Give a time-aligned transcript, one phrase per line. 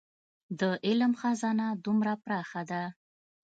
[0.59, 2.83] د علم خزانه دومره پراخه ده.